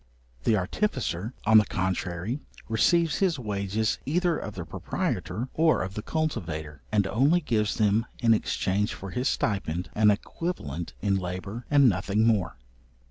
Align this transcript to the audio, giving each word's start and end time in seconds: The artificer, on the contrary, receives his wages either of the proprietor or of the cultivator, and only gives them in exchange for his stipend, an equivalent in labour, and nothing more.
The 0.45 0.57
artificer, 0.57 1.35
on 1.45 1.59
the 1.59 1.65
contrary, 1.65 2.39
receives 2.67 3.17
his 3.19 3.37
wages 3.37 3.99
either 4.03 4.35
of 4.35 4.55
the 4.55 4.65
proprietor 4.65 5.49
or 5.53 5.83
of 5.83 5.93
the 5.93 6.01
cultivator, 6.01 6.81
and 6.91 7.05
only 7.05 7.39
gives 7.39 7.75
them 7.75 8.07
in 8.17 8.33
exchange 8.33 8.95
for 8.95 9.11
his 9.11 9.29
stipend, 9.29 9.91
an 9.93 10.09
equivalent 10.09 10.95
in 11.03 11.17
labour, 11.17 11.67
and 11.69 11.87
nothing 11.87 12.25
more. 12.25 12.57